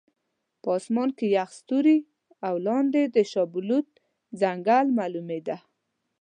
[0.61, 1.97] په اسمان کې یخ ستوري
[2.47, 3.89] او لاندې د شاه بلوط
[4.41, 5.57] ځنګل معلومېده.